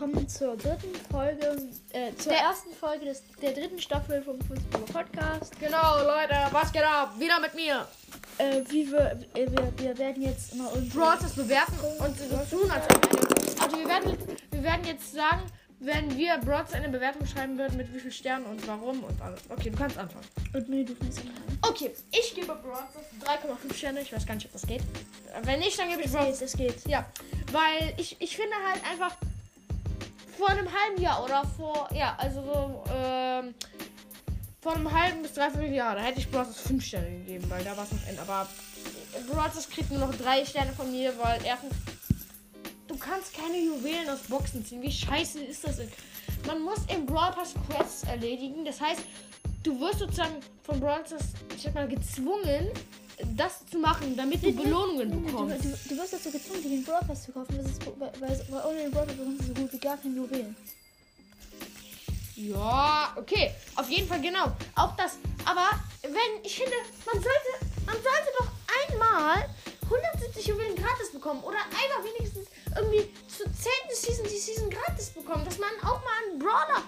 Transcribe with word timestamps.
willkommen 0.00 0.28
zur 0.28 0.56
dritten 0.56 0.94
Folge, 1.10 1.56
äh, 1.90 2.14
zur 2.14 2.30
Der- 2.30 2.42
ersten 2.42 2.72
Folge 2.72 3.06
des, 3.06 3.20
der 3.42 3.50
dritten 3.52 3.80
Staffel 3.80 4.22
vom 4.22 4.40
Fußball 4.42 4.82
Podcast. 4.82 5.58
Genau, 5.58 5.98
Leute, 6.04 6.36
was 6.52 6.70
geht 6.72 6.84
ab? 6.84 7.14
Wieder 7.18 7.40
mit 7.40 7.52
mir. 7.54 7.84
Äh, 8.38 8.62
wie 8.68 8.88
wir, 8.92 9.18
äh, 9.34 9.50
wir, 9.50 9.72
wir 9.76 9.98
werden 9.98 10.22
jetzt 10.22 10.54
mal 10.54 10.68
unsere 10.68 11.18
das 11.20 11.32
bewerten 11.32 11.74
und 11.98 12.16
so 12.16 12.56
tun 12.58 12.70
als 12.70 12.84
ob 12.94 13.10
eine. 13.10 13.60
Also 13.60 13.76
wir 13.76 13.88
werden, 13.88 14.16
wir 14.52 14.62
werden 14.62 14.84
jetzt 14.84 15.12
sagen, 15.12 15.42
wenn 15.80 16.16
wir 16.16 16.38
Brawl 16.38 16.64
eine 16.74 16.88
Bewertung 16.90 17.26
schreiben 17.26 17.58
würden, 17.58 17.76
mit 17.76 17.92
wie 17.92 17.98
viel 17.98 18.12
Sternen 18.12 18.46
und 18.46 18.64
warum 18.68 19.02
und 19.02 19.20
alles. 19.20 19.40
Okay, 19.48 19.70
du 19.70 19.78
kannst 19.78 19.98
anfangen. 19.98 20.26
und 20.54 20.68
nee, 20.68 20.84
du 20.84 20.94
fängst 20.94 21.18
an. 21.22 21.58
Okay, 21.68 21.90
ich 22.12 22.36
gebe 22.36 22.54
Brawl 22.54 22.84
3,5 23.24 23.74
Sterne. 23.74 24.02
Ich 24.02 24.12
weiß 24.12 24.24
gar 24.24 24.34
nicht, 24.34 24.46
ob 24.46 24.52
das 24.52 24.62
geht. 24.64 24.82
Wenn 25.42 25.58
nicht, 25.58 25.76
dann 25.76 25.88
gebe 25.88 26.02
ich 26.02 26.06
Es 26.06 26.12
Brawl 26.12 26.26
geht, 26.26 26.42
es 26.42 26.52
geht. 26.52 26.86
Ja, 26.86 27.04
weil 27.50 27.94
ich, 27.96 28.14
ich 28.20 28.36
finde 28.36 28.54
halt 28.64 28.80
einfach 28.88 29.16
vor 30.38 30.50
einem 30.50 30.68
halben 30.72 31.02
Jahr 31.02 31.24
oder 31.24 31.44
vor, 31.44 31.88
ja, 31.92 32.14
also 32.16 32.42
so, 32.42 32.84
ähm, 32.94 33.54
vor 34.60 34.74
einem 34.74 34.92
halben 34.92 35.22
bis 35.22 35.34
dreiviertel 35.34 35.72
Jahr, 35.72 35.96
da 35.96 36.02
hätte 36.02 36.20
ich 36.20 36.30
Bros. 36.30 36.60
5 36.60 36.84
Sterne 36.84 37.10
gegeben, 37.10 37.44
weil 37.50 37.64
da 37.64 37.76
war 37.76 37.84
es 37.84 37.92
noch 37.92 38.06
End. 38.06 38.20
Aber 38.20 38.48
Bros. 39.28 39.68
kriegt 39.68 39.90
nur 39.90 40.00
noch 40.00 40.14
3 40.14 40.44
Sterne 40.44 40.72
von 40.72 40.90
mir, 40.92 41.12
weil 41.20 41.40
erstens, 41.44 41.74
du 42.86 42.96
kannst 42.96 43.34
keine 43.34 43.58
Juwelen 43.58 44.08
aus 44.08 44.20
Boxen 44.28 44.64
ziehen. 44.64 44.80
Wie 44.80 44.92
scheiße 44.92 45.40
ist 45.40 45.66
das 45.66 45.78
denn? 45.78 45.90
Man 46.46 46.62
muss 46.62 46.78
im 46.94 47.04
Brawl 47.04 47.32
Pass 47.32 47.54
Quests 47.68 48.04
erledigen. 48.04 48.64
Das 48.64 48.80
heißt, 48.80 49.02
du 49.64 49.80
wirst 49.80 49.98
sozusagen 49.98 50.36
von 50.62 50.80
Pass, 50.80 51.14
ich 51.56 51.62
sag 51.62 51.74
mal, 51.74 51.88
gezwungen, 51.88 52.70
das 53.36 53.66
zu 53.70 53.78
machen, 53.78 54.16
damit 54.16 54.42
du 54.44 54.52
Belohnungen 54.52 55.10
Du, 55.10 55.20
bekommst. 55.20 55.64
du, 55.64 55.68
du 55.88 55.96
wirst 56.00 56.12
dazu 56.12 56.30
gezwungen, 56.30 56.62
dir 56.62 56.68
den 56.70 56.84
Brawl 56.84 57.00
Pass 57.06 57.24
zu 57.24 57.32
kaufen, 57.32 57.56
weil, 57.58 57.64
es, 57.66 58.20
weil, 58.20 58.44
weil, 58.50 58.66
ohne 58.66 58.82
den 58.82 58.90
Brawl 58.90 59.06
Pass 59.06 59.16
bekommst 59.16 59.40
du 59.42 59.46
so 59.46 59.54
gut 59.54 59.72
wie 59.72 59.78
gar 59.78 59.96
keine 59.96 60.14
Juwelen. 60.16 60.56
Ja, 62.36 63.12
okay. 63.16 63.50
Auf 63.74 63.88
jeden 63.90 64.06
Fall 64.06 64.20
genau. 64.20 64.52
Auch 64.76 64.94
das. 64.96 65.18
Aber 65.44 65.68
wenn, 66.02 66.44
ich 66.44 66.56
finde, 66.56 66.76
man 67.04 67.14
sollte, 67.14 67.66
man 67.84 67.96
sollte 67.96 68.30
doch 68.38 68.48
einmal 68.92 69.48
170 69.82 70.46
Juwelen 70.46 70.76
gratis 70.76 71.10
bekommen. 71.10 71.42
Oder 71.42 71.58
einmal 71.64 72.12
wenigstens 72.12 72.46
irgendwie 72.76 73.10
zur 73.26 73.46
10. 73.46 73.54
Season 73.92 74.24
die 74.24 74.38
Season 74.38 74.70
gratis 74.70 75.10
bekommen. 75.10 75.44
Dass 75.44 75.58
man 75.58 75.70
auch 75.82 76.00
mal 76.04 76.30
einen 76.30 76.38
Brawler 76.38 76.82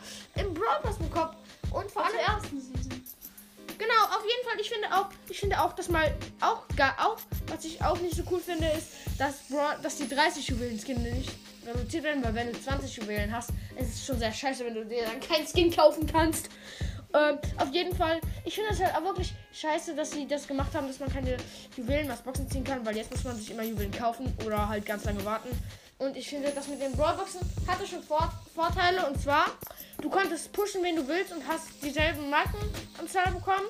mal 5.90 6.14
auch 6.40 6.66
gar 6.76 6.94
auch, 6.98 7.18
was 7.46 7.64
ich 7.64 7.82
auch 7.82 7.98
nicht 8.00 8.16
so 8.16 8.22
cool 8.30 8.40
finde, 8.40 8.66
ist, 8.68 8.88
dass, 9.18 9.36
dass 9.82 9.96
die 9.96 10.08
30 10.08 10.48
Juwelen 10.48 10.78
Skin 10.78 11.02
nicht 11.02 11.30
reduziert 11.66 12.04
werden, 12.04 12.24
weil 12.24 12.34
wenn 12.34 12.52
du 12.52 12.60
20 12.60 12.96
Juwelen 12.96 13.32
hast, 13.32 13.50
ist 13.78 13.94
es 13.94 14.06
schon 14.06 14.18
sehr 14.18 14.32
scheiße, 14.32 14.64
wenn 14.64 14.74
du 14.74 14.84
dir 14.84 15.04
dann 15.04 15.20
keinen 15.20 15.46
Skin 15.46 15.74
kaufen 15.74 16.06
kannst. 16.06 16.48
Ähm, 17.12 17.38
auf 17.56 17.72
jeden 17.72 17.94
Fall, 17.94 18.20
ich 18.44 18.54
finde 18.54 18.70
es 18.72 18.80
halt 18.80 18.94
auch 18.94 19.02
wirklich 19.04 19.34
scheiße, 19.52 19.96
dass 19.96 20.12
sie 20.12 20.28
das 20.28 20.46
gemacht 20.46 20.72
haben, 20.74 20.86
dass 20.86 21.00
man 21.00 21.12
keine 21.12 21.36
Juwelen 21.76 22.10
aus 22.10 22.20
Boxen 22.20 22.48
ziehen 22.48 22.62
kann, 22.62 22.86
weil 22.86 22.96
jetzt 22.96 23.10
muss 23.10 23.24
man 23.24 23.36
sich 23.36 23.50
immer 23.50 23.64
Juwelen 23.64 23.90
kaufen 23.90 24.32
oder 24.46 24.68
halt 24.68 24.86
ganz 24.86 25.04
lange 25.04 25.24
warten. 25.24 25.48
Und 25.98 26.16
ich 26.16 26.28
finde, 26.28 26.50
das 26.54 26.68
mit 26.68 26.80
den 26.80 26.92
Brawlboxen 26.92 27.40
hatte 27.66 27.86
schon 27.86 28.02
Vor 28.02 28.32
Vorteile 28.54 29.06
und 29.06 29.20
zwar, 29.20 29.46
du 30.00 30.08
konntest 30.08 30.52
pushen, 30.52 30.82
wen 30.82 30.96
du 30.96 31.06
willst 31.06 31.32
und 31.32 31.46
hast 31.46 31.68
dieselben 31.82 32.30
Markenanzahl 32.30 33.32
bekommen. 33.32 33.66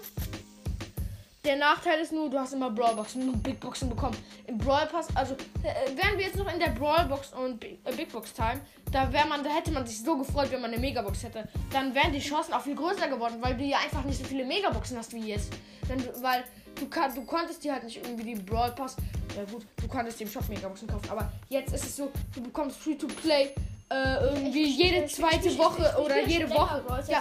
Der 1.44 1.56
Nachteil 1.56 2.00
ist 2.00 2.12
nur, 2.12 2.28
du 2.28 2.38
hast 2.38 2.52
immer 2.52 2.70
Brawlboxen, 2.70 3.24
nur 3.24 3.34
Big 3.36 3.58
Boxen 3.60 3.88
bekommen. 3.88 4.14
Im 4.46 4.58
Brawl 4.58 4.86
Pass, 4.88 5.08
also 5.16 5.32
äh, 5.62 5.96
wären 5.96 6.18
wir 6.18 6.26
jetzt 6.26 6.36
noch 6.36 6.52
in 6.52 6.60
der 6.60 6.68
Brawlbox 6.68 7.32
und 7.32 7.58
Bi- 7.58 7.78
äh, 7.84 7.92
Big 7.96 8.12
Box 8.12 8.34
Time, 8.34 8.60
da 8.92 9.10
wäre 9.10 9.26
man, 9.26 9.42
da 9.42 9.48
hätte 9.48 9.70
man 9.70 9.86
sich 9.86 10.02
so 10.02 10.18
gefreut, 10.18 10.50
wenn 10.50 10.60
man 10.60 10.70
eine 10.70 10.78
Megabox 10.80 11.22
hätte. 11.22 11.48
Dann 11.72 11.94
wären 11.94 12.12
die 12.12 12.18
Chancen 12.20 12.52
auch 12.52 12.60
viel 12.60 12.74
größer 12.74 13.08
geworden, 13.08 13.36
weil 13.40 13.56
du 13.56 13.64
ja 13.64 13.78
einfach 13.78 14.04
nicht 14.04 14.18
so 14.18 14.24
viele 14.24 14.44
Megaboxen 14.44 14.98
hast 14.98 15.14
wie 15.14 15.20
jetzt. 15.28 15.50
Du, 15.88 16.22
weil 16.22 16.44
du, 16.78 16.86
kann, 16.88 17.14
du 17.14 17.22
konntest 17.24 17.64
dir 17.64 17.72
halt 17.72 17.84
nicht 17.84 17.96
irgendwie 17.96 18.34
die 18.34 18.40
Brawl 18.42 18.72
Pass, 18.72 18.96
ja 19.34 19.42
gut, 19.50 19.64
du 19.80 19.88
konntest 19.88 20.20
dem 20.20 20.28
Shop 20.28 20.46
Megaboxen 20.48 20.88
kaufen, 20.88 21.08
aber 21.08 21.32
jetzt 21.48 21.72
ist 21.72 21.84
es 21.84 21.96
so, 21.96 22.10
du 22.34 22.42
bekommst 22.42 22.76
Free 22.76 22.96
to 22.96 23.06
Play 23.06 23.54
äh, 23.88 24.24
irgendwie 24.26 24.62
Ich- 24.64 24.78
ich- 24.78 24.78
jede 24.78 25.04
ich- 25.06 25.14
zweite 25.14 25.56
Woche 25.56 25.96
oder 26.04 26.20
jede 26.26 26.50
Woche. 26.50 26.84
Ja, 27.08 27.20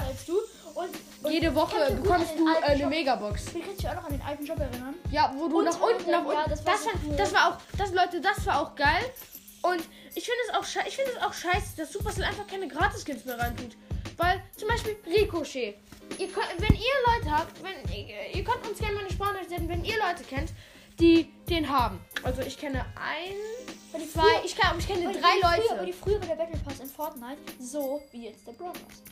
und 0.76 0.90
jede 1.28 1.54
Woche 1.56 1.76
bekommst 2.02 2.32
du 2.38 2.48
äh, 2.48 2.64
eine 2.64 2.80
Shop- 2.82 2.90
Megabox. 2.90 3.46
Du 3.54 3.60
kannst 3.60 3.80
dich 3.80 3.90
auch 3.90 3.96
noch 3.96 4.06
an 4.06 4.12
den 4.14 4.22
alten 4.22 4.46
Job 4.46 4.60
erinnern. 4.60 4.96
Ja, 5.12 5.34
wo 5.38 5.48
du 5.48 5.58
Und 5.60 5.66
nach 5.66 5.80
unten, 5.80 6.12
nach 6.12 6.24
ja, 6.26 6.30
unten. 6.40 6.50
das 6.50 6.64
das, 6.64 6.86
war 6.86 6.94
war, 6.94 7.02
so 7.02 7.08
cool. 7.10 7.16
das 7.18 7.34
war 7.34 7.48
auch, 7.50 7.58
das 7.78 7.92
Leute, 7.94 8.22
das 8.22 8.46
war 8.46 8.62
auch 8.62 8.76
geil. 8.76 9.04
Und 9.62 9.82
ich 10.16 10.24
finde 10.26 10.40
es 10.48 10.56
auch, 10.56 10.86
ich 10.88 10.96
finde 10.96 11.12
es 11.12 11.22
auch 11.22 11.34
scheiße, 11.34 11.76
dass 11.78 11.92
Supercell 11.92 12.24
einfach 12.24 12.48
keine 12.48 12.68
Gratis-Skins 12.68 13.26
mehr 13.26 13.38
reintut. 13.40 13.76
Weil 14.18 14.42
zum 14.56 14.68
Beispiel 14.70 14.96
Ricochet. 15.06 15.76
Ihr 16.18 16.28
könnt, 16.30 16.48
wenn 16.58 16.76
ihr 16.76 16.96
Leute 17.16 17.32
habt, 17.38 17.54
wenn 17.64 17.94
ihr, 17.94 18.36
ihr 18.36 18.44
könnt 18.44 18.68
uns 18.68 18.80
gerne 18.80 18.96
mal 18.96 19.02
eine 19.02 19.12
Sprachnachricht 19.12 19.50
senden, 19.50 19.70
wenn 19.70 19.84
ihr 19.86 19.96
Leute 19.98 20.24
kennt, 20.28 20.52
die 21.00 21.32
den 21.50 21.70
haben. 21.70 22.00
Also 22.24 22.42
ich 22.42 22.58
kenne 22.58 22.80
ein, 22.96 23.36
Weil 23.92 24.02
die 24.02 24.12
zwei, 24.12 24.22
früher- 24.22 24.46
ich, 24.46 24.56
kann, 24.58 24.78
ich 24.80 24.88
kenne 24.88 25.14
die 25.14 25.20
drei 25.20 25.30
Früher, 25.40 25.58
Leute. 25.58 25.78
weil 25.78 25.86
die 25.86 25.94
früher 25.94 26.20
der 26.20 26.36
Battle 26.36 26.58
Pass 26.66 26.80
in 26.80 26.88
Fortnite 26.90 27.38
so 27.60 28.02
wie 28.12 28.26
jetzt 28.26 28.46
der 28.48 28.54
Brawl 28.54 28.74
Pass. 28.74 29.04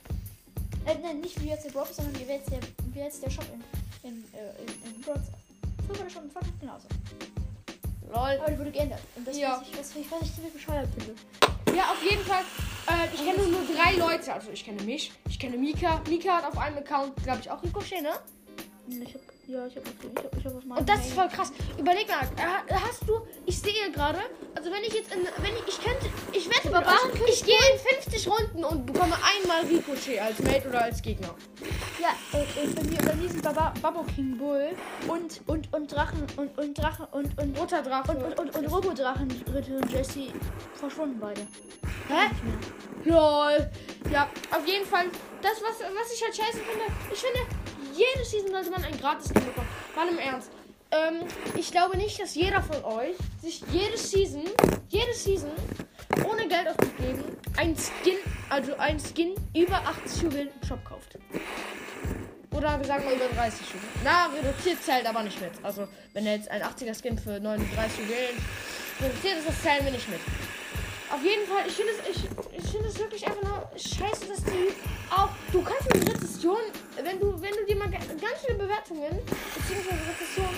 Äh, 0.88 0.96
nein, 1.03 1.20
nicht 1.20 1.42
wie 1.44 1.50
jetzt 1.50 1.66
der 1.66 1.72
Pass, 1.72 1.96
sondern 1.96 2.18
wie 2.20 2.24
jetzt 2.31 2.50
der, 2.52 2.59
wie 2.94 3.00
jetzt 3.00 3.22
der 3.24 3.30
Shop 3.30 3.46
in, 4.03 4.09
in, 4.09 4.24
äh, 4.34 4.62
in, 4.62 4.96
in 4.96 5.03
Stars. 5.03 5.20
Früher 5.86 5.98
war 5.98 6.03
der 6.06 6.09
Shop 6.09 6.24
in 6.24 6.31
Fortnite 6.31 6.58
genauso. 6.59 6.88
Lol. 8.09 8.40
Aber 8.42 8.52
die 8.52 8.59
wurde 8.59 8.72
geändert. 8.72 9.02
Und 9.16 9.28
das, 9.28 9.38
Ja. 9.38 9.59
was, 9.59 9.68
ich, 9.68 9.78
was, 9.78 9.96
ich, 9.96 10.12
was 10.12 10.22
ich 10.22 10.34
ziemlich 10.36 10.53
bescheuert 10.53 10.88
finde. 10.98 11.14
Ja, 11.78 11.92
auf 11.92 12.02
jeden 12.02 12.24
Fall. 12.24 12.44
Äh, 12.88 13.14
ich 13.14 13.20
kenne 13.20 13.48
nur 13.50 13.62
drei 13.75 13.94
Leute. 13.98 14.34
Also 14.34 14.50
ich 14.52 14.64
kenne 14.64 14.81
mich, 14.84 15.12
ich 15.30 15.38
kenne 15.38 15.58
Mika. 15.58 16.02
Mika 16.08 16.38
hat 16.38 16.46
auf 16.46 16.58
einem 16.58 16.78
Account, 16.78 17.16
glaube 17.24 17.40
ich, 17.42 17.52
auch 17.52 17.62
Ricochet, 17.62 18.02
ne? 18.02 18.14
Ich 18.88 19.14
hab, 19.14 19.22
ja, 19.47 19.66
ich 19.66 19.78
hab, 19.78 19.84
ich 19.88 20.24
hab, 20.24 20.38
ich 20.38 20.46
hab 20.46 20.56
auf 20.56 20.66
meinem 20.66 20.80
Und 20.80 20.90
das 20.90 21.00
ist 21.00 21.13
voll 21.13 21.28
krass. 21.30 21.53
Überleg 21.78 22.08
mal, 22.09 22.28
hast 22.69 23.08
du, 23.08 23.22
ich 23.46 23.58
sehe 23.58 23.90
gerade, 23.94 24.19
also 24.56 24.69
wenn 24.69 24.84
ich 24.84 24.94
jetzt 24.94 25.13
in, 25.13 25.22
wenn 25.24 25.53
ich, 25.56 25.68
ich 25.68 25.81
könnte, 25.81 26.06
ich 26.34 26.50
wette 26.50 26.68
mit 26.68 26.85
euch, 26.85 27.30
ich 27.30 27.46
gehe 27.46 27.56
in 27.56 28.02
50 28.03 28.28
Runden 28.28 28.63
und 28.66 28.86
bekomme 28.86 29.16
einmal 29.16 29.62
Ricochet 29.66 30.19
als 30.19 30.40
Mate 30.40 30.68
oder 30.68 30.84
als 30.84 31.02
Gegner. 31.02 31.34
Ja, 32.00 32.09
äh, 32.38 32.44
äh, 32.44 32.68
bei, 32.75 32.84
mir, 32.84 32.97
bei 32.97 33.16
mir 33.16 33.30
sind 33.30 33.41
Baba, 33.41 33.74
Babo 33.81 34.03
King 34.16 34.38
Bull 34.38 34.72
und, 35.07 35.41
und, 35.47 35.74
und 35.74 35.91
Drachen 35.94 36.28
und, 36.36 36.57
und 36.57 36.78
Drachen 36.78 37.06
und, 37.12 37.41
und, 37.41 37.57
Roter 37.57 37.81
Drache. 37.81 38.12
und, 38.12 38.24
und, 38.24 38.40
und, 38.40 38.56
und 38.56 38.66
Robodrachen 38.66 39.31
Ritter 39.53 39.78
und 39.78 39.91
Jesse 39.91 40.28
verschwunden 40.74 41.19
beide. 41.22 41.47
Hä? 42.09 42.30
Lol. 43.06 43.69
Ja, 44.12 44.30
auf 44.52 44.68
jeden 44.68 44.86
Fall, 44.86 45.06
das, 45.41 45.53
was, 45.62 45.80
was 45.80 46.13
ich 46.13 46.22
halt 46.22 46.36
scheiße 46.36 46.57
finde, 46.57 46.86
ich 47.13 47.19
finde, 47.19 47.40
jede 47.97 48.25
Season 48.25 48.52
sollte 48.52 48.72
man 48.72 48.84
ein 48.84 48.97
gratis 49.00 49.30
Skin 49.30 49.46
bekommen. 49.46 49.68
Mal 49.96 50.08
im 50.09 50.19
Ernst. 50.19 50.52
Ähm, 50.91 51.28
ich 51.56 51.72
glaube 51.72 51.97
nicht, 51.97 52.19
dass 52.22 52.35
jeder 52.35 52.62
von 52.62 52.84
euch 52.85 53.16
sich 53.41 53.62
jede 53.72 53.97
Season, 53.97 54.44
jede 54.88 55.13
Season, 55.13 55.52
ohne 56.25 56.47
Geld 56.47 56.68
auszugeben, 56.68 57.24
ein 57.57 57.75
Skin, 57.75 58.18
also 58.50 58.75
ein 58.78 59.00
Skin 59.00 59.36
über 59.53 59.75
80 59.75 60.22
Juwelen 60.22 60.50
im 60.62 60.68
Shop 60.68 60.84
kauft. 60.86 61.18
Oder 62.52 62.80
wir 62.80 62.88
sagen 62.88 63.03
mal 63.06 63.13
über 63.13 63.28
30 63.36 63.59
Juwelen. 63.68 63.90
Na, 64.03 64.28
reduziert 64.28 64.81
zählt 64.81 65.06
aber 65.06 65.24
nicht 65.24 65.40
mit. 65.41 65.52
Also, 65.62 65.88
wenn 66.13 66.25
er 66.25 66.36
jetzt 66.36 66.50
ein 66.50 66.62
80er 66.62 66.97
Skin 66.97 67.18
für 67.18 67.40
39 67.40 68.00
Juwelen 68.00 68.38
reduziert 69.02 69.40
ist, 69.40 69.47
das 69.47 69.62
zählen 69.62 69.84
wir 69.84 69.91
nicht 69.91 70.09
mit. 70.09 70.19
Auf 71.09 71.24
jeden 71.24 71.47
Fall, 71.47 71.63
ich 71.68 71.74
finde 71.74 71.94
es, 71.94 72.18
ich, 72.18 72.24
ich 72.57 72.69
finde 72.69 72.88
es 72.90 73.00
wirklich 73.00 73.25
einfach 73.25 73.44
nur 73.44 73.69
scheiße, 73.78 74.16
ganz 78.38 78.46
viele 78.46 78.58
Bewertungen, 78.58 79.20
beziehungsweise 79.56 80.02
Rezession, 80.09 80.50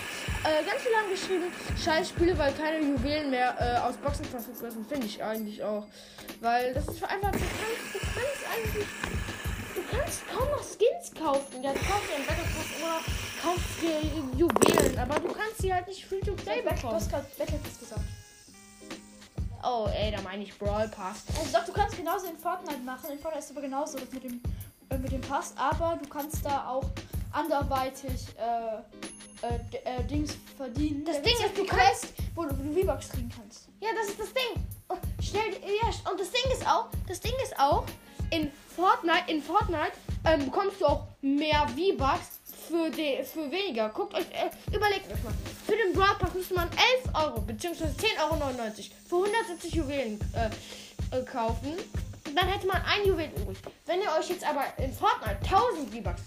äh, 0.43 0.63
ganz 0.65 0.81
viel 0.81 0.95
haben 0.95 1.09
geschrieben, 1.09 1.51
scheiß 1.81 2.09
Spiele, 2.09 2.37
weil 2.37 2.53
keine 2.53 2.79
Juwelen 2.85 3.29
mehr 3.31 3.55
äh, 3.59 3.77
aus 3.79 3.95
Boxen 3.97 4.25
verfügbar 4.25 4.71
sind, 4.71 4.87
finde 4.87 5.05
ich 5.07 5.23
eigentlich 5.23 5.63
auch. 5.63 5.87
Weil 6.41 6.73
das 6.73 6.87
ist 6.87 7.03
einfach, 7.03 7.31
du 7.31 7.37
kannst, 7.39 7.93
du 7.93 7.99
kannst 7.99 8.43
eigentlich, 8.53 8.87
du 9.75 9.97
kannst 9.97 10.21
kaum 10.27 10.49
noch 10.49 10.63
Skins 10.63 11.13
kaufen. 11.17 11.63
Ja, 11.63 11.71
du 11.73 11.79
kaufst 11.79 12.09
dir 12.09 12.15
einen 12.15 12.25
Battle 12.25 12.43
Pass 12.43 12.81
oder 12.81 12.99
kaufst 13.41 13.81
dir 13.81 14.37
Juwelen, 14.37 14.99
aber 14.99 15.19
du 15.19 15.33
kannst 15.33 15.61
sie 15.61 15.73
halt 15.73 15.87
nicht 15.87 16.05
free 16.05 16.19
to 16.19 16.33
play 16.33 16.61
Du 16.61 16.69
bekommen. 16.69 16.95
hast 16.95 17.09
gerade 17.09 17.25
Battle 17.37 17.59
Pass 17.59 17.79
gesagt. 17.79 18.01
Oh, 19.61 19.89
ey, 19.93 20.11
da 20.11 20.21
meine 20.21 20.43
ich 20.43 20.57
Brawl 20.57 20.87
Pass. 20.87 21.23
Also 21.37 21.57
doch, 21.57 21.65
du 21.65 21.73
kannst 21.73 21.97
genauso 21.97 22.27
in 22.27 22.37
Fortnite 22.37 22.79
machen. 22.79 23.11
In 23.11 23.19
Fortnite 23.19 23.43
ist 23.45 23.51
aber 23.51 23.61
genauso 23.61 23.97
das 23.99 24.09
mit 24.11 24.23
dem, 24.23 24.41
äh, 24.89 24.97
mit 24.97 25.11
dem 25.11 25.21
Pass, 25.21 25.53
aber 25.57 25.99
du 26.01 26.07
kannst 26.09 26.45
da 26.45 26.67
auch 26.67 26.85
anderweitig 27.31 28.25
äh, 28.37 29.45
äh, 29.47 29.99
äh, 29.99 30.03
Dings 30.05 30.35
verdienen. 30.57 31.05
Das 31.05 31.17
Da 31.17 31.21
Ding 31.21 31.33
ist, 31.45 31.57
die 31.57 31.65
Quest, 31.65 32.07
wo 32.35 32.43
du, 32.45 32.53
du 32.55 32.81
V-Bucks 32.81 33.09
kriegen 33.09 33.31
kannst. 33.35 33.67
Ja, 33.81 33.89
das 33.95 34.09
ist 34.09 34.19
das 34.19 34.33
Ding. 34.33 34.63
Und 34.87 34.99
Stell, 35.21 35.49
dir- 35.51 35.59
ja, 35.67 36.11
und 36.11 36.19
das 36.19 36.31
Ding 36.31 36.51
ist 36.51 36.67
auch, 36.67 36.87
das 37.07 37.19
Ding 37.19 37.33
ist 37.43 37.57
auch, 37.59 37.83
in 38.31 38.51
Fortnite, 38.75 39.23
in 39.31 39.41
Fortnite 39.41 39.91
ähm, 40.25 40.45
bekommst 40.45 40.79
du 40.81 40.85
auch 40.85 41.07
mehr 41.21 41.67
V-Bucks 41.67 42.39
für, 42.67 42.89
die, 42.91 43.23
für 43.23 43.49
weniger. 43.51 43.89
Guckt 43.89 44.13
euch, 44.13 44.25
äh, 44.31 44.49
überlegt 44.75 45.11
euch 45.11 45.23
mal. 45.23 45.33
Für 45.65 45.75
den 45.75 45.93
Brawl 45.93 46.15
Pass 46.19 46.33
müsste 46.33 46.53
man 46.55 46.69
11 47.03 47.15
Euro 47.15 47.41
bzw. 47.41 47.83
10,99 47.85 48.21
Euro 48.21 48.41
für 49.07 49.15
170 49.15 49.73
Juwelen 49.73 50.19
äh, 50.33 51.17
äh, 51.17 51.23
kaufen. 51.25 51.73
Dann 52.35 52.47
hätte 52.47 52.67
man 52.67 52.81
ein 52.83 53.05
Juwel 53.05 53.29
übrig. 53.35 53.57
Wenn 53.85 54.01
ihr 54.01 54.11
euch 54.19 54.29
jetzt 54.29 54.45
aber 54.45 54.63
in 54.77 54.93
Fortnite 54.93 55.39
1000 55.43 55.93
V-Bucks 55.93 56.21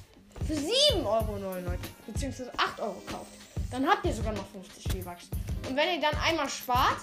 für 0.46 0.54
7,99 0.54 1.04
Euro 1.04 1.78
bzw. 2.06 2.44
8 2.56 2.80
Euro 2.80 3.02
kauft, 3.06 3.30
dann 3.70 3.86
habt 3.88 4.04
ihr 4.04 4.12
sogar 4.12 4.32
noch 4.32 4.46
50 4.48 4.92
V-Bucks. 4.92 5.28
Und 5.68 5.76
wenn 5.76 5.94
ihr 5.94 6.00
dann 6.00 6.18
einmal 6.20 6.48
spart, 6.48 6.98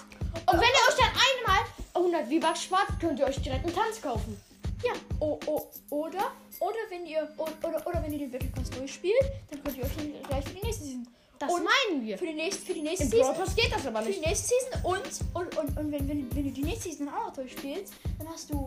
und 0.46 0.54
wenn 0.54 0.60
ihr 0.60 0.88
euch 0.88 0.96
dann 0.98 1.12
einmal 1.38 1.66
100 1.94 2.28
V-Bucks 2.28 2.62
spart, 2.64 3.00
könnt 3.00 3.18
ihr 3.18 3.26
euch 3.26 3.40
direkt 3.40 3.64
einen 3.64 3.74
Tanz 3.74 4.00
kaufen. 4.00 4.40
Ja, 4.84 4.92
oh, 5.18 5.38
oh, 5.46 5.66
oder, 5.90 6.32
oder 6.60 6.78
wenn 6.88 7.06
ihr, 7.06 7.28
oder, 7.36 7.52
oder, 7.62 7.86
oder 7.86 8.02
wenn 8.02 8.12
ihr 8.12 8.20
den 8.20 8.30
Battle 8.30 8.48
Pass 8.48 8.70
durchspielt, 8.70 9.14
dann 9.50 9.62
könnt 9.62 9.76
ihr 9.76 9.84
euch 9.84 10.22
gleich 10.26 10.44
für 10.44 10.54
die 10.54 10.64
nächste 10.64 10.84
Season. 10.84 11.06
Das 11.40 11.50
Und 11.54 11.64
meinen 11.64 12.06
wir. 12.06 12.18
Für 12.18 12.26
die 12.26 12.34
nächste, 12.34 12.62
für 12.66 12.74
die 12.74 12.82
nächste 12.82 13.06
Brawl 13.06 13.20
Season. 13.24 13.34
Pass 13.34 13.56
geht 13.56 13.72
das 13.74 13.86
aber 13.86 14.00
Für 14.02 14.12
die 14.12 14.18
nicht. 14.18 14.26
nächste 14.28 14.48
Season 14.48 14.84
und, 14.84 15.00
und, 15.32 15.56
und, 15.56 15.78
und 15.78 15.90
wenn, 15.92 16.06
wenn, 16.06 16.36
wenn 16.36 16.44
du 16.44 16.50
die 16.50 16.62
nächste 16.62 16.90
Season 16.90 17.08
auch 17.08 17.28
noch 17.28 17.32
durchspielst, 17.32 17.94
dann 18.18 18.28
hast 18.28 18.50
du, 18.50 18.66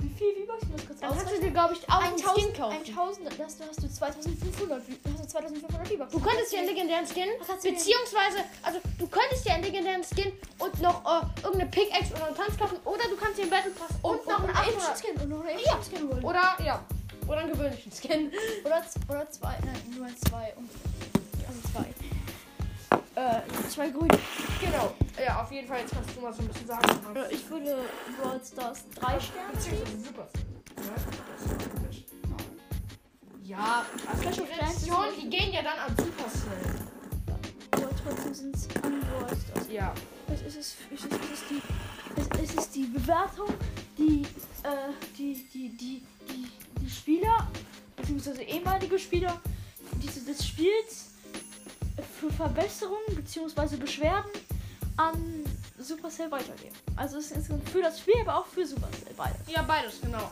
wie 0.00 0.08
viel 0.16 0.32
V-Bucks? 0.46 0.62
Ich 0.62 0.68
muss 0.70 0.86
kurz 0.86 1.00
Dann 1.00 1.10
kannst 1.14 1.34
du 1.36 1.38
dir, 1.40 1.50
glaube 1.50 1.74
ich, 1.74 1.84
auch 1.90 2.00
einen 2.00 2.16
Skin 2.16 2.48
1000, 2.48 2.56
kaufen. 2.56 2.76
1000, 2.88 3.26
das 3.28 3.38
hast 3.38 3.60
du, 3.60 3.64
hast 3.68 3.82
du 3.82 3.88
2500, 3.92 4.82
V- 4.82 4.92
hast 5.12 5.20
du 5.22 5.28
2500 5.28 5.88
V-Bucks. 5.88 6.12
Du 6.12 6.20
könntest 6.20 6.50
dir 6.52 6.58
einen 6.60 6.68
legendären 6.68 7.06
Skin, 7.06 7.28
hast 7.46 7.62
beziehungsweise, 7.62 8.38
also 8.62 8.78
du 8.98 9.06
könntest 9.06 9.44
dir 9.44 9.52
einen 9.52 9.64
legendären 9.64 10.02
Skin 10.02 10.32
und 10.60 10.80
noch 10.80 11.04
äh, 11.04 11.26
irgendeine 11.44 11.70
Pickaxe 11.70 12.14
oder 12.14 12.26
einen 12.28 12.36
Tanz 12.36 12.56
kaufen, 12.56 12.78
oder 12.86 13.04
du 13.04 13.16
kannst 13.20 13.36
dir 13.36 13.42
einen 13.42 13.50
Battle 13.50 13.72
Pass 13.72 13.92
und, 14.00 14.24
noch 14.26 14.40
einen 14.40 14.56
800. 14.56 14.96
Skin 14.96 15.14
und 15.20 15.28
noch 15.28 15.40
einen. 15.44 15.58
Epischen 15.60 15.82
Skin 15.84 16.08
holen. 16.08 16.24
Oder, 16.24 16.56
ja, 16.64 16.82
oder 17.28 17.36
einen 17.44 17.52
gewöhnlichen 17.52 17.92
Skin. 17.92 18.32
Oder, 18.64 18.80
oder 19.10 19.30
zwei, 19.30 19.58
nein, 19.60 19.76
nur 19.94 20.08
zwei 20.24 20.54
und, 20.56 20.70
also 21.48 21.60
zwei. 21.72 21.94
Äh, 23.14 23.40
zwei 23.68 23.90
grüne. 23.90 24.18
Genau. 24.60 24.94
Ja, 25.24 25.42
auf 25.42 25.50
jeden 25.50 25.66
Fall, 25.66 25.80
jetzt 25.80 25.92
kannst 25.92 26.14
du 26.16 26.20
mal 26.20 26.32
so 26.32 26.42
ein 26.42 26.48
bisschen 26.48 26.66
sagen. 26.68 26.88
was- 27.12 27.30
Äh, 27.30 27.34
Ich 27.34 27.50
würde 27.50 27.78
Brawl 28.20 28.40
Stars 28.44 28.84
drei 28.94 29.18
Sterne 29.20 29.52
geben. 29.54 29.54
Beziehungsweise 29.54 30.04
super. 30.04 30.28
Ja, 33.42 33.84
also 34.08 34.22
Clash 34.22 34.34
die 34.36 34.40
of 34.42 34.48
Clans 34.50 34.76
ist 34.76 34.86
Reaktionen, 34.88 35.20
die 35.22 35.30
gehen 35.30 35.52
ja 35.52 35.62
dann 35.62 35.78
an 35.78 35.96
Supercell. 35.96 36.74
Aber 37.72 37.88
trotzdem 38.04 38.34
sind 38.34 38.54
es 38.56 38.68
an 38.82 39.00
Brawl 39.00 39.26
Stars. 39.36 39.66
Ja. 39.70 39.94
Es 40.32 40.42
ist, 40.42 40.56
es, 40.56 40.76
es, 40.92 41.04
ist, 41.04 41.12
es, 41.12 41.30
ist 41.32 41.44
die, 41.50 41.62
es, 42.20 42.50
es 42.50 42.54
ist 42.54 42.74
die 42.74 42.84
Bewertung, 42.84 43.48
die, 43.96 44.22
äh, 44.62 44.92
die, 45.16 45.34
die, 45.52 45.70
die, 45.70 46.02
die, 46.28 46.46
die 46.80 46.90
Spieler, 46.90 47.48
beziehungsweise 47.96 48.42
ehemalige 48.42 48.98
Spieler 48.98 49.40
dieses, 50.02 50.26
des 50.26 50.46
Spiels 50.46 51.06
für 52.18 52.30
Verbesserungen 52.30 53.14
beziehungsweise 53.14 53.76
Beschwerden 53.76 54.30
an 54.96 55.44
Supercell 55.78 56.30
weitergeben. 56.30 56.74
Also 56.96 57.18
es 57.18 57.30
ist 57.30 57.50
für 57.72 57.82
das 57.82 58.00
Spiel, 58.00 58.14
aber 58.22 58.38
auch 58.38 58.46
für 58.46 58.66
Supercell 58.66 59.14
beides. 59.16 59.36
Ja, 59.48 59.62
beides, 59.62 60.00
genau. 60.00 60.30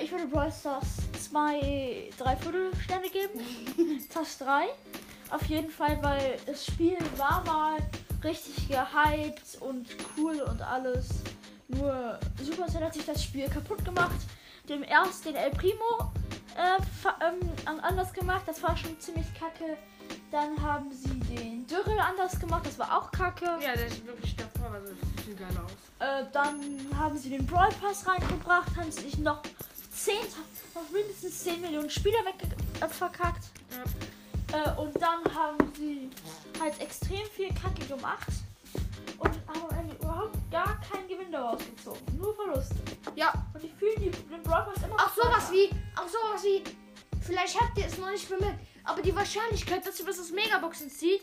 Ich 0.00 0.12
würde 0.12 0.26
Brawl 0.26 0.52
Stars 0.52 0.86
zwei, 1.20 2.10
drei 2.18 2.36
Viertel 2.36 2.70
Sterne 2.84 3.08
geben. 3.08 3.40
Fast 4.10 4.40
drei. 4.40 4.66
Auf 5.30 5.44
jeden 5.46 5.70
Fall, 5.70 5.98
weil 6.02 6.36
das 6.46 6.66
Spiel 6.66 6.96
war 7.16 7.42
mal 7.44 7.78
richtig 8.22 8.68
gehypt 8.68 9.58
und 9.60 9.88
cool 10.16 10.40
und 10.42 10.60
alles. 10.60 11.08
Nur 11.68 12.18
Supercell 12.42 12.84
hat 12.84 12.94
sich 12.94 13.06
das 13.06 13.22
Spiel 13.24 13.48
kaputt 13.48 13.84
gemacht. 13.84 14.16
Dem 14.68 14.82
erst 14.84 15.24
den 15.24 15.34
El 15.34 15.50
Primo 15.50 16.12
äh, 16.56 16.76
ähm, 17.26 17.40
an- 17.64 17.80
anders 17.80 18.12
gemacht. 18.12 18.42
Das 18.46 18.62
war 18.62 18.76
schon 18.76 18.98
ziemlich 19.00 19.26
kacke. 19.34 19.76
Dann 20.30 20.60
haben 20.62 20.92
sie 20.92 21.18
den 21.34 21.66
Dürrel 21.66 21.98
anders 21.98 22.38
gemacht. 22.38 22.64
Das 22.66 22.78
war 22.78 22.96
auch 22.98 23.10
kacke. 23.10 23.44
Ja, 23.62 23.74
der 23.74 23.86
ist 23.86 24.04
wirklich 24.06 24.36
davor, 24.36 24.72
also 24.72 24.88
sieht 24.88 25.20
viel 25.24 25.34
geiler 25.34 25.64
aus. 25.64 25.72
Äh, 25.98 26.24
dann 26.32 26.60
haben 26.98 27.16
sie 27.18 27.30
den 27.30 27.46
Brawl 27.46 27.68
Pass 27.80 28.06
reingebracht, 28.06 28.74
haben 28.76 28.90
sich 28.92 29.18
noch 29.18 29.42
10, 29.92 30.14
noch 30.74 30.88
mindestens 30.90 31.42
10 31.44 31.60
Millionen 31.60 31.90
Spieler 31.90 32.24
weg 32.24 32.34
äh, 32.80 32.88
verkackt. 32.88 33.44
Ja. 34.52 34.74
Äh, 34.74 34.80
und 34.80 34.94
dann 35.00 35.22
haben 35.34 35.58
sie 35.76 36.10
halt 36.60 36.80
extrem 36.80 37.26
viel 37.34 37.48
Kacke 37.54 37.84
gemacht 37.86 38.28
und 39.18 39.30
haben 39.48 39.90
überhaupt 40.00 40.36
gar 40.50 40.80
keinen 40.80 41.06
Gewinn 41.08 41.30
daraus 41.32 41.58
gezogen. 41.64 42.00
Nur 42.16 42.34
Verluste. 42.34 42.76
Ja, 43.14 43.32
Und 43.54 43.62
ich 43.64 43.72
fühle 43.74 43.94
die- 43.96 44.10
den 44.10 44.42
Brawl 44.42 44.64
Pass 44.64 44.82
immer 44.82 44.94
auch 44.96 45.14
sowas 45.14 45.50
wie, 45.52 45.68
auch 45.96 46.08
sowas 46.08 46.42
wie, 46.44 46.64
vielleicht 47.20 47.60
habt 47.60 47.76
ihr 47.78 47.86
es 47.86 47.98
noch 47.98 48.10
nicht 48.10 48.28
bemerkt, 48.28 48.58
aber 48.84 49.02
die 49.02 49.14
Wahrscheinlichkeit, 49.14 49.86
dass 49.86 50.00
ihr 50.00 50.06
was 50.06 50.18
aus 50.18 50.30
Megaboxen 50.30 50.90
zieht, 50.90 51.22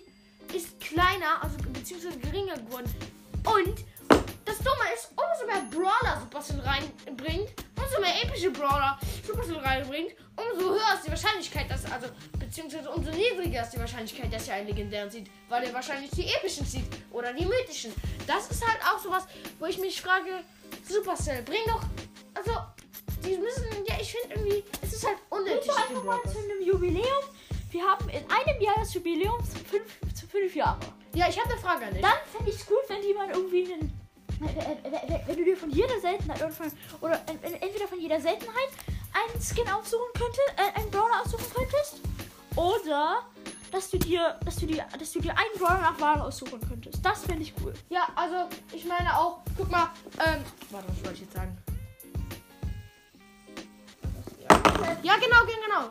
ist 0.53 0.79
kleiner, 0.79 1.41
also 1.41 1.57
beziehungsweise 1.73 2.17
geringer 2.19 2.55
geworden. 2.57 2.93
Und 3.45 3.85
das 4.45 4.57
Dumme 4.59 4.93
ist, 4.93 5.09
umso 5.11 5.45
mehr 5.45 5.63
Brawler 5.69 6.21
Supercell 6.21 6.59
reinbringt, 6.59 7.49
umso 7.75 7.99
mehr 7.99 8.23
epische 8.23 8.51
Brawler 8.51 8.97
Supercell 9.25 9.57
reinbringt, 9.57 10.11
umso 10.35 10.69
höher 10.69 10.93
ist 10.95 11.05
die 11.05 11.11
Wahrscheinlichkeit, 11.11 11.69
dass, 11.69 11.89
also, 11.91 12.07
beziehungsweise 12.39 12.89
umso 12.89 13.11
niedriger 13.11 13.63
ist 13.63 13.71
die 13.71 13.79
Wahrscheinlichkeit, 13.79 14.31
dass 14.31 14.47
ihr 14.47 14.53
einen 14.53 14.67
legendären 14.67 15.11
zieht, 15.11 15.29
weil 15.49 15.65
ihr 15.65 15.73
wahrscheinlich 15.73 16.11
die 16.11 16.27
epischen 16.27 16.65
zieht 16.65 16.85
oder 17.11 17.33
die 17.33 17.45
mythischen. 17.45 17.93
Das 18.25 18.49
ist 18.49 18.65
halt 18.65 18.79
auch 18.83 18.99
sowas, 18.99 19.27
wo 19.59 19.65
ich 19.65 19.77
mich 19.79 20.01
frage, 20.01 20.43
Supercell, 20.87 21.43
bring 21.43 21.61
doch, 21.67 21.81
also, 22.33 22.51
die 23.25 23.37
müssen, 23.37 23.65
ja, 23.85 23.95
ich 23.99 24.11
finde 24.13 24.35
irgendwie, 24.35 24.63
es 24.81 24.93
ist 24.93 25.05
halt 25.05 25.17
unnötig. 25.29 25.61
Bitte 25.61 25.75
einfach 25.75 25.95
den 25.95 26.05
mal 26.05 26.21
zu 26.23 26.37
einem 26.37 26.61
Jubiläum. 26.61 27.23
Wir 27.77 27.85
haben 27.85 28.09
in 28.09 28.23
einem 28.31 28.59
Jahr 28.59 28.73
das 28.79 28.91
Jubiläum 28.95 29.37
zu 29.43 29.59
fünf, 29.59 30.15
zu 30.15 30.25
fünf 30.25 30.55
Jahre. 30.55 30.79
Ja, 31.13 31.29
ich 31.29 31.39
habe 31.39 31.51
eine 31.51 31.61
Frage 31.61 31.85
an 31.85 31.93
dich. 31.93 32.01
Dann 32.01 32.11
fände 32.35 32.49
ich 32.49 32.55
es 32.57 32.65
gut, 32.65 32.79
wenn 32.87 33.03
jemand 33.03 33.35
irgendwie 33.35 33.71
einen. 33.71 33.93
Wenn, 35.27 35.35
du 35.37 35.43
dir 35.43 35.55
von 35.55 35.69
jeder 35.69 35.99
Seltenheit 36.01 36.41
oder, 36.41 36.49
von, 36.49 36.71
oder 37.01 37.21
en- 37.29 37.43
en- 37.43 37.61
entweder 37.61 37.87
von 37.87 37.99
jeder 37.99 38.19
Seltenheit 38.19 38.69
einen 39.13 39.39
Skin 39.39 39.69
aussuchen 39.69 40.09
könntest, 40.15 40.41
äh, 40.57 40.79
einen 40.79 40.89
Brawler 40.89 41.21
aussuchen 41.23 41.45
könntest, 41.53 42.01
oder 42.55 43.27
dass 43.71 43.91
du 43.91 43.99
dir, 43.99 44.39
dass 44.43 44.55
du 44.55 44.65
dir, 44.65 44.83
dass 44.97 45.11
du 45.11 45.19
dir 45.19 45.37
einen 45.37 45.59
Brawler 45.59 45.81
nach 45.81 45.99
Wahl 46.01 46.21
aussuchen 46.21 46.59
könntest. 46.67 47.05
Das 47.05 47.25
fände 47.25 47.43
ich 47.43 47.53
cool. 47.63 47.75
Ja, 47.89 48.07
also 48.15 48.49
ich 48.73 48.85
meine 48.85 49.15
auch, 49.19 49.41
guck 49.55 49.69
mal, 49.69 49.91
ähm, 50.25 50.43
warte, 50.71 50.87
was 50.89 50.97
wollte 51.03 51.13
ich 51.13 51.21
jetzt 51.21 51.33
sagen? 51.33 51.55
Ja, 55.03 55.13
genau, 55.17 55.45
genau. 55.45 55.89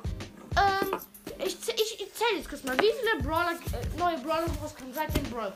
Ähm, 0.56 0.98
ich, 1.46 1.56
ich, 1.68 2.00
ich 2.00 2.14
zähle 2.14 2.38
jetzt 2.38 2.48
kurz 2.48 2.62
mal, 2.64 2.76
wie 2.78 2.90
viele 3.00 3.22
Brawler, 3.22 3.52
äh, 3.52 3.98
neue 3.98 4.18
Brawler 4.18 4.46
rauskommen 4.62 4.92
seit 4.94 5.14
dem 5.16 5.24
Brawl. 5.30 5.52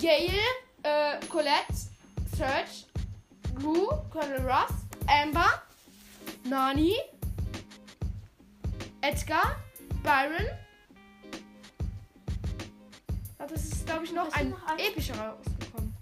Gale, 0.00 0.38
äh, 0.82 1.20
Colette, 1.28 1.74
Search, 2.36 2.86
Lou, 3.60 3.88
Colonel 4.10 4.40
Ruff, 4.40 4.72
Amber, 5.06 5.62
Nani, 6.44 6.96
Edgar, 9.02 9.56
Byron. 10.02 10.46
Das 13.38 13.64
ist, 13.64 13.86
glaube 13.86 14.04
ich, 14.04 14.12
noch 14.12 14.28
ist 14.28 14.36
ein 14.36 14.50
noch 14.50 14.66
ein- 14.66 14.78
epischer 14.78 15.14
rausgekommen. 15.14 15.94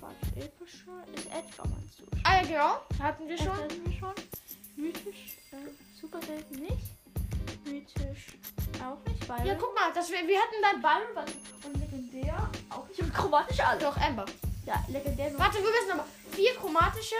Warte, 0.00 0.26
epischer 0.36 1.04
ist 1.14 1.26
Edgar, 1.26 1.66
meinst 1.68 1.98
du? 2.00 2.04
Ah 2.24 2.36
ja, 2.36 2.42
genau. 2.42 3.02
Hatten 3.04 3.28
wir 3.28 3.38
schon. 3.38 3.48
hatten 3.52 3.84
wir 3.86 3.92
schon. 3.98 4.14
Mythisch, 4.76 5.36
äh, 5.52 5.56
super 6.00 6.20
selten 6.22 6.56
nicht. 6.56 6.99
Mythisch 7.64 8.38
auch 8.82 9.04
nicht, 9.08 9.28
weil. 9.28 9.46
Ja, 9.46 9.54
guck 9.54 9.74
mal, 9.74 9.92
das 9.94 10.10
wir, 10.10 10.26
wir 10.26 10.38
hatten 10.38 10.56
dann 10.62 10.80
Byron 10.82 11.24
und 11.64 11.80
legendär 11.80 12.50
auch 12.70 12.86
nicht. 12.88 13.00
Und 13.00 13.12
chromatisch 13.14 13.60
alle. 13.60 13.80
doch 13.80 13.96
Amber. 13.96 14.24
Ja, 14.66 14.82
legendär. 14.88 15.32
Warte, 15.38 15.58
wir 15.58 15.64
wissen 15.64 15.92
aber. 15.92 16.06
Vier 16.32 16.54
chromatische, 16.54 17.16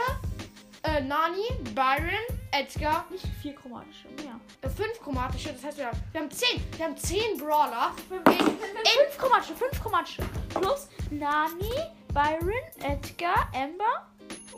äh, 0.85 1.00
Nani, 1.02 1.44
Byron, 1.75 2.38
Edgar, 2.52 3.04
Nicht 3.11 3.26
vier 3.42 3.54
chromatische, 3.54 4.09
mehr. 4.09 4.38
äh, 4.62 4.68
fünf 4.68 5.00
chromatische. 5.00 5.52
Das 5.52 5.64
heißt, 5.64 5.78
wir 5.78 5.87
haben, 5.87 5.99
wir 6.12 6.20
haben 6.20 6.30
zehn. 6.30 6.62
Wir 6.76 6.87
haben 6.87 6.97
zehn 6.97 7.37
Brawler. 7.38 7.92
Fünf 8.09 9.18
chromatische, 9.18 9.54
fünf 9.56 9.82
chromatische. 9.82 10.23
Plus 10.54 10.88
Nani, 11.11 11.73
Byron, 12.14 12.52
Edgar, 12.80 13.49
Amber 13.54 14.06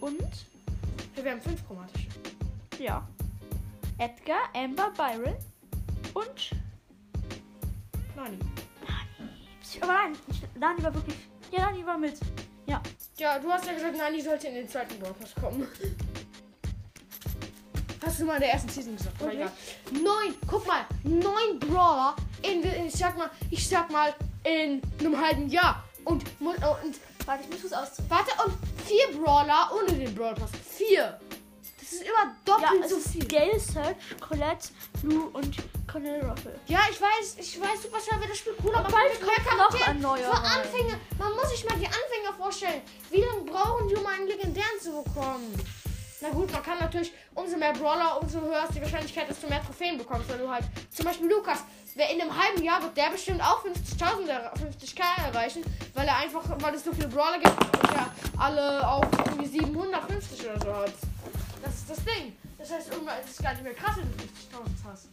und. 0.00 0.28
Wir 1.14 1.30
haben 1.30 1.42
fünf 1.42 1.66
chromatische. 1.66 2.08
Ja. 2.78 3.06
Edgar, 3.98 4.48
Amber, 4.54 4.90
Byron 4.96 5.36
und. 6.14 6.50
Nani. 8.16 8.38
Aber 9.80 9.92
nein, 9.92 10.16
Nani 10.58 10.82
war 10.82 10.94
wirklich. 10.94 11.16
Ja, 11.50 11.70
Nani 11.70 11.84
war 11.86 11.98
mit. 11.98 12.14
Ja. 12.66 12.80
Ja, 13.18 13.38
du 13.38 13.50
hast 13.50 13.66
ja 13.66 13.72
gesagt, 13.72 13.96
Nani 13.96 14.20
sollte 14.20 14.48
in 14.48 14.54
den 14.54 14.68
zweiten 14.68 14.98
Pass 14.98 15.34
kommen. 15.40 15.66
Hast 18.04 18.20
du 18.20 18.24
mal 18.24 18.34
in 18.34 18.40
der 18.40 18.52
ersten 18.52 18.68
Season 18.68 18.96
gesagt? 18.96 19.20
Okay. 19.22 19.34
egal. 19.36 19.52
Neun, 19.92 20.34
guck 20.48 20.66
mal, 20.66 20.84
neun 21.04 21.58
Brawler 21.60 22.16
in, 22.42 22.62
in, 22.62 22.86
ich 22.86 22.94
sag 22.94 23.16
mal, 23.16 23.30
ich 23.50 23.66
sag 23.68 23.90
mal, 23.90 24.12
in 24.44 24.82
einem 24.98 25.20
halben 25.20 25.48
Jahr. 25.48 25.84
Und, 26.04 26.24
mu- 26.40 26.50
und 26.50 26.96
Warte, 27.26 27.44
ich 27.44 27.62
muss 27.62 27.70
was 27.70 27.98
aus. 27.98 28.02
warte, 28.08 28.32
und 28.44 28.54
vier 28.86 29.16
Brawler 29.20 29.70
ohne 29.76 29.96
den 29.96 30.12
Brawl 30.14 30.34
Pass. 30.34 30.50
Vier. 30.76 31.20
Das 31.78 31.92
ist 31.92 32.02
immer 32.02 32.34
doppelt 32.44 32.80
Ja, 32.80 32.84
es 32.86 32.90
so 32.90 32.98
viel. 32.98 33.24
Gale, 33.28 33.60
Search, 33.60 33.96
Colette, 34.20 34.68
Lou 35.04 35.26
und 35.32 35.56
Cornel 35.92 36.24
Ruffle. 36.24 36.58
Ja, 36.66 36.80
ich 36.90 36.98
weiß, 37.00 37.36
ich 37.38 37.60
weiß, 37.60 37.82
super 37.82 37.98
schnell 38.00 38.20
wird 38.20 38.30
das 38.30 38.38
Spiel 38.38 38.54
cooler. 38.54 38.78
Und 38.78 38.86
aber 38.86 38.92
bald 38.92 39.20
kommt 39.20 39.58
noch 39.58 39.86
ein 39.88 40.00
neuer 40.00 40.34
Für. 40.34 40.42
Anfänger, 40.42 40.96
man 41.18 41.32
muss 41.32 41.50
sich 41.50 41.64
mal 41.68 41.76
die 41.78 41.86
Anfänger 41.86 42.32
vorstellen. 42.38 42.80
Wie 43.10 43.20
lange 43.20 43.42
brauchen 43.42 43.88
die, 43.88 43.94
um 43.96 44.06
einen 44.06 44.26
legendären 44.26 44.80
zu 44.80 45.02
bekommen? 45.02 45.54
Na 46.22 46.30
gut, 46.30 46.50
man 46.52 46.62
kann 46.62 46.78
natürlich, 46.78 47.12
umso 47.34 47.56
mehr 47.56 47.72
Brawler, 47.72 48.20
umso 48.22 48.40
höher 48.40 48.64
ist 48.64 48.74
die 48.76 48.80
Wahrscheinlichkeit, 48.80 49.28
dass 49.28 49.40
du 49.40 49.48
mehr 49.48 49.62
Trophäen 49.62 49.98
bekommst. 49.98 50.28
Wenn 50.30 50.38
du 50.38 50.48
halt, 50.48 50.64
zum 50.94 51.04
Beispiel 51.04 51.28
Lukas, 51.28 51.58
wer 51.96 52.08
in 52.10 52.20
einem 52.20 52.30
halben 52.40 52.62
Jahr 52.62 52.80
wird 52.80 52.96
der 52.96 53.10
bestimmt 53.10 53.42
auch 53.42 53.62
50.000, 53.64 54.28
er- 54.28 54.52
50k 54.54 55.02
erreichen, 55.26 55.62
weil 55.94 56.06
er 56.06 56.16
einfach, 56.18 56.42
weil 56.60 56.74
es 56.74 56.84
so 56.84 56.92
viele 56.92 57.08
Brawler 57.08 57.38
gibt 57.40 57.50
und 57.60 57.92
er 57.92 58.08
alle 58.38 58.86
auf 58.88 59.04
irgendwie 59.26 59.46
750 59.48 60.46
oder 60.48 60.60
so 60.60 60.74
hat. 60.76 60.92
Das 61.62 61.74
ist 61.74 61.90
das 61.90 61.98
Ding. 62.04 62.36
Das 62.56 62.70
heißt, 62.70 62.92
irgendwann 62.92 63.18
ist 63.20 63.30
es 63.30 63.38
gar 63.42 63.52
nicht 63.54 63.64
mehr 63.64 63.74
krass, 63.74 63.96
wenn 63.96 64.08
du 64.12 64.22
50.000 64.22 64.90
hast. 64.92 65.08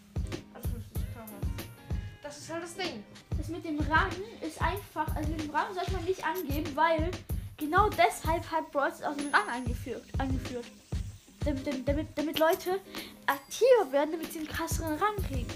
50k 2.29 2.36
hast. 2.36 2.38
Das 2.38 2.38
ist 2.38 2.53
halt 2.53 2.63
das 2.63 2.75
Ding. 2.75 3.03
Das 3.38 3.48
mit 3.48 3.65
dem 3.65 3.79
Rang 3.79 4.12
ist 4.41 4.62
einfach, 4.62 5.15
also 5.15 5.29
mit 5.29 5.43
dem 5.43 5.50
Rang 5.51 5.74
sollte 5.74 5.91
man 5.91 6.03
nicht 6.05 6.24
angeben, 6.25 6.71
weil 6.75 7.12
genau 7.57 7.89
deshalb 7.89 8.50
hat 8.51 8.71
Brawl 8.71 8.91
auch 8.91 9.15
den 9.15 9.33
Rang 9.33 9.48
eingeführt. 9.51 10.03
Damit, 11.45 11.65
damit, 11.65 11.88
damit, 11.88 12.07
damit 12.15 12.39
Leute 12.39 12.79
aktiver 13.25 13.91
werden, 13.91 14.12
damit 14.12 14.31
sie 14.31 14.39
einen 14.39 14.48
krasseren 14.48 14.95
Rang 14.95 15.15
kriegen. 15.27 15.48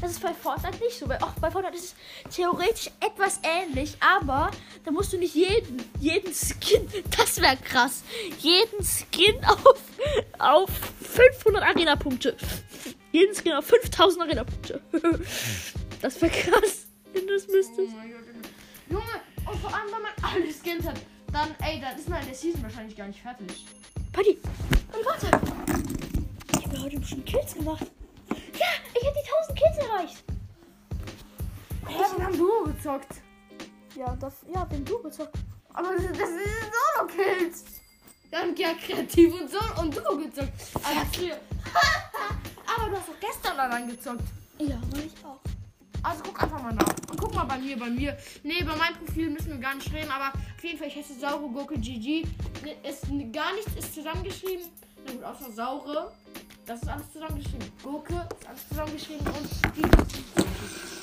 Das 0.00 0.10
ist 0.10 0.22
bei 0.22 0.34
Fortnite 0.34 0.78
nicht 0.82 0.98
so. 0.98 1.08
Weil 1.08 1.18
auch 1.18 1.32
bei 1.40 1.50
Fortnite 1.50 1.76
ist 1.76 1.94
es 2.28 2.34
theoretisch 2.34 2.90
etwas 3.00 3.40
ähnlich, 3.42 3.96
aber 4.00 4.50
da 4.84 4.90
musst 4.90 5.12
du 5.12 5.18
nicht 5.18 5.34
jeden, 5.34 5.82
jeden 6.00 6.32
Skin, 6.34 6.86
das 7.16 7.40
wäre 7.40 7.56
krass, 7.56 8.02
jeden 8.40 8.84
Skin 8.84 9.42
auf, 9.44 9.80
auf 10.38 10.70
500 11.02 11.62
Arena-Punkte. 11.62 12.36
Jeden 13.12 13.34
Skin 13.34 13.54
auf 13.54 13.66
5000 13.66 14.22
Arena-Punkte. 14.22 14.82
Das 16.00 16.20
wäre 16.20 16.30
krass, 16.32 16.86
wenn 17.12 17.26
du 17.26 17.34
es 17.34 17.48
Oh 17.48 17.52
müsstest. 17.52 17.96
mein 17.96 18.10
Gott. 18.12 18.20
Junge, 18.88 19.50
und 19.50 19.60
vor 19.60 19.74
allem, 19.74 19.86
wenn 19.92 20.02
man 20.02 20.12
alle 20.22 20.52
Skins 20.52 20.86
hat, 20.86 21.00
dann, 21.32 21.54
ey, 21.62 21.80
dann 21.80 21.96
ist 21.98 22.08
man 22.08 22.20
in 22.20 22.26
der 22.26 22.34
Season 22.34 22.62
wahrscheinlich 22.62 22.96
gar 22.96 23.06
nicht 23.08 23.20
fertig. 23.20 23.66
Paddy, 24.12 24.38
Paddy, 24.90 25.04
warte. 25.04 25.26
Ich 26.58 26.64
habe 26.66 26.82
heute 26.82 27.02
schon 27.04 27.24
Kills 27.24 27.54
gemacht. 27.54 27.86
Ja, 28.30 28.66
ich 28.94 29.06
habe 29.06 29.16
die 29.16 29.54
1000 29.54 29.58
Kills 29.58 29.78
erreicht. 29.90 30.24
Hä, 31.88 32.16
wir 32.16 32.24
haben 32.26 32.38
Duo 32.38 32.64
gezockt. 32.64 33.14
Ja, 33.96 34.16
das, 34.16 34.34
ja, 34.52 34.66
wenn 34.70 34.84
du 34.84 35.02
gezockt. 35.02 35.36
Aber 35.72 35.88
das, 35.94 36.02
das 36.06 36.28
sind 36.28 36.72
Solo-Kills. 36.96 37.64
Wir 38.30 38.38
haben 38.38 38.56
ja 38.56 38.74
kreativ 38.74 39.32
und 39.40 39.50
so 39.50 39.58
und 39.80 39.96
Duo 39.96 40.16
gezockt. 40.16 40.52
Also, 40.74 41.32
Aber 42.66 42.90
du 42.90 42.96
hast 42.96 43.08
doch 43.08 43.20
gestern 43.20 43.56
daran 43.56 43.88
gezockt. 43.88 44.22
Ja, 44.58 44.78
mach 44.90 44.98
ich 44.98 45.12
auch. 45.24 45.40
Also 46.06 46.22
guck 46.22 46.40
einfach 46.40 46.62
mal 46.62 46.72
nach. 46.72 46.86
Und 47.10 47.20
guck 47.20 47.34
mal 47.34 47.44
bei 47.44 47.58
mir, 47.58 47.76
bei 47.76 47.90
mir. 47.90 48.16
Nee, 48.44 48.62
bei 48.62 48.76
meinem 48.76 48.94
Profil 49.04 49.28
müssen 49.28 49.48
wir 49.48 49.58
gar 49.58 49.74
nicht 49.74 49.92
reden, 49.92 50.08
aber 50.08 50.28
auf 50.28 50.62
jeden 50.62 50.78
Fall, 50.78 50.86
ich 50.86 50.94
heiße 50.94 51.18
Saure 51.18 51.48
Gurke 51.48 51.76
GG. 51.80 52.22
Ist, 52.88 53.06
gar 53.32 53.52
nichts 53.54 53.74
ist 53.76 53.92
zusammengeschrieben. 53.92 54.66
Na 55.04 55.12
gut, 55.12 55.24
außer 55.24 55.50
Saure. 55.50 56.12
Das 56.64 56.80
ist 56.80 56.88
alles 56.88 57.12
zusammengeschrieben. 57.12 57.72
Gurke 57.82 58.14
ist 58.38 58.48
alles 58.48 58.68
zusammengeschrieben 58.68 59.26
und 59.26 59.76
die. 59.76 59.82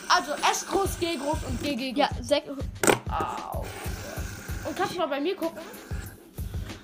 Also 0.07 0.31
S 0.50 0.65
groß, 0.67 0.98
G 1.00 1.17
groß 1.17 1.39
und 1.50 1.62
GG 1.62 1.91
groß. 1.91 2.00
Ja, 2.00 2.10
sechs. 2.22 2.48
Au. 3.10 3.65
Und 4.65 4.75
kannst 4.77 4.93
du 4.93 5.00
mal 5.00 5.07
bei 5.07 5.19
mir 5.19 5.36
gucken? 5.36 5.60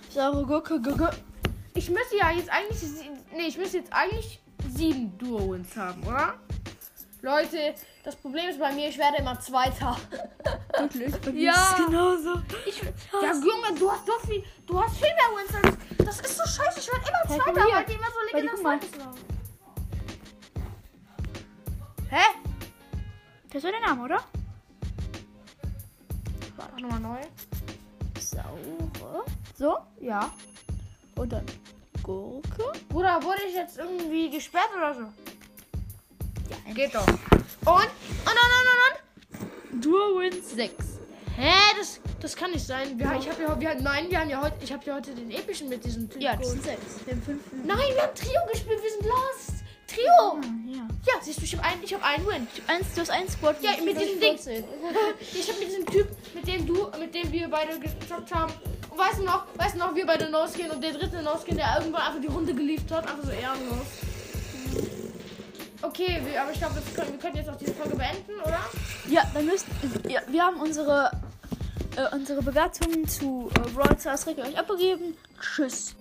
Saure 0.10 0.46
Gurke, 0.46 0.82
Gurke. 0.82 1.12
Ich 1.74 1.90
müsste 1.90 2.18
ja 2.18 2.32
jetzt 2.32 2.50
eigentlich. 2.50 2.82
Nee, 3.32 3.48
ich 3.48 3.58
müsste 3.58 3.78
jetzt 3.78 3.94
eigentlich 3.94 4.42
sieben 4.76 5.18
Duo-Wins 5.18 5.78
haben, 5.78 6.04
oder? 6.04 6.34
Leute, 7.22 7.76
das 8.04 8.16
Problem 8.16 8.50
ist 8.50 8.60
bei 8.60 8.72
mir, 8.72 8.88
ich 8.90 8.98
werde 8.98 9.18
immer 9.18 9.38
Zweiter. 9.40 9.98
Wirklich? 10.78 11.14
Bei 11.20 11.32
mir 11.32 11.42
Ja. 11.42 11.54
ist 11.54 11.76
genauso. 11.86 12.42
Ich, 12.66 12.82
ja, 12.82 13.34
Junge, 13.34 13.78
du 13.78 13.92
hast 13.92 14.08
doch 14.08 14.22
viel, 14.22 14.44
du 14.66 14.82
hast 14.82 14.96
viel 14.96 15.08
mehr 15.10 15.38
Wins 15.38 15.54
als 15.56 15.76
ich. 15.98 16.06
Das 16.06 16.20
ist 16.22 16.38
so 16.38 16.44
scheiße. 16.44 16.80
Ich 16.80 16.88
werde 16.88 17.02
immer 17.10 17.20
Hey, 17.28 17.40
Zweiter, 17.54 17.76
weil 17.76 17.86
die 17.86 17.94
immer 17.94 18.08
so 18.08 18.38
legendär. 18.38 18.56
Zweites 18.62 19.00
waren. 19.00 19.16
Hä? 22.10 22.24
Das 23.52 23.64
war 23.64 23.72
der 23.72 23.82
Name, 23.82 24.04
oder? 24.04 24.24
Mach 26.58 26.80
nochmal 26.80 27.00
neu. 27.00 27.20
Saure. 28.20 29.26
So? 29.58 29.78
Ja. 30.00 30.32
Und 31.16 31.34
dann 31.34 31.46
Gurke. 32.02 32.72
Bruder, 32.88 33.22
wurde 33.24 33.42
ich 33.48 33.56
jetzt 33.56 33.78
irgendwie 33.78 34.30
gesperrt 34.30 34.70
oder 34.76 34.94
so? 34.96 35.02
Ja, 36.70 36.76
Geht 36.76 36.94
doch. 36.94 37.08
Und? 37.08 37.18
Und, 37.66 37.76
und, 37.76 37.88
und, 38.26 38.68
und, 38.70 39.74
und? 39.74 39.86
Duo 39.86 40.20
Wins 40.20 40.52
6. 40.52 40.74
Hä? 41.36 41.52
Das, 41.78 42.00
das 42.22 42.36
kann 42.36 42.52
nicht 42.52 42.66
sein. 42.66 43.00
Wir, 43.00 43.12
ich 43.18 43.28
hab 43.28 43.40
ja, 43.40 43.60
wir, 43.60 43.76
nein, 43.76 44.06
wir 44.10 44.20
haben 44.20 44.30
ja 44.30 44.42
heute, 44.42 44.56
ich 44.62 44.72
habe 44.72 44.86
ja 44.86 44.96
heute 44.96 45.12
den 45.16 45.32
epischen 45.32 45.70
mit 45.70 45.84
diesem 45.84 46.10
Typ. 46.10 46.22
Ja, 46.22 46.36
das 46.36 46.52
sind 46.52 46.64
6. 46.64 46.80
Wir 47.06 47.14
haben 47.14 47.22
5. 47.24 47.42
Nein, 47.66 47.78
wir 47.78 48.04
haben 48.04 48.16
Trio 48.16 48.40
gespielt, 48.52 48.80
wir 48.84 48.92
sind 48.92 49.06
lost. 49.06 49.64
Trio. 49.88 50.42
Ja. 50.68 50.88
Ja, 51.08 51.14
siehst 51.22 51.40
du, 51.40 51.44
ich 51.46 51.58
habe 51.58 51.66
einen, 51.66 51.84
ich 51.84 51.94
habe 51.94 52.04
einen 52.04 52.28
Win. 52.28 52.48
Eins, 52.68 52.94
du 52.94 53.02
hast 53.02 53.10
einen 53.10 53.30
Squad. 53.30 53.56
Ja, 53.64 53.72
mit 53.84 54.00
diesem 54.00 54.20
Ding. 54.20 54.38
14. 54.38 54.64
Ich 55.34 55.50
habe 55.50 55.60
mit 55.60 55.70
diesem 55.70 55.86
Typ, 55.88 56.08
mit 56.36 56.48
dem 56.48 56.68
du, 56.68 56.88
mit 57.00 57.16
dem 57.16 57.32
wir 57.32 57.48
beide 57.48 57.80
gezockt 57.80 58.36
haben. 58.36 58.54
Und 58.92 58.98
weißt 58.98 59.20
du 59.20 59.24
noch, 59.24 59.46
weißt 59.56 59.74
du 59.74 59.80
noch, 59.80 59.96
wir 59.96 60.06
beide 60.06 60.30
losgehen 60.30 60.70
und 60.70 60.84
der 60.84 60.92
dritte 60.92 61.22
losgehen, 61.22 61.58
der 61.58 61.78
irgendwann 61.80 62.02
einfach 62.02 62.22
die 62.22 62.28
Runde 62.28 62.54
geliefert 62.54 62.92
hat, 62.92 63.10
einfach 63.10 63.24
so 63.24 63.32
ehrenlos. 63.32 63.88
Okay, 65.82 66.22
wir, 66.26 66.42
aber 66.42 66.52
ich 66.52 66.60
glaube, 66.60 66.76
wir 66.76 66.94
können, 66.94 67.14
wir 67.14 67.20
können 67.20 67.36
jetzt 67.38 67.50
auch 67.50 67.56
diese 67.56 67.74
Folge 67.74 67.96
beenden, 67.96 68.40
oder? 68.42 68.60
Ja, 69.08 69.24
dann 69.34 69.46
müssen. 69.46 69.68
Ja, 70.10 70.22
wir 70.28 70.44
haben 70.44 70.60
unsere, 70.60 71.12
äh, 71.96 72.14
unsere 72.14 72.42
Bewertungen 72.42 73.08
zu 73.08 73.50
äh, 73.56 73.70
Brawl 73.72 73.98
Stars 74.00 74.28
euch 74.28 74.58
abgegeben. 74.58 75.16
Tschüss. 75.40 75.96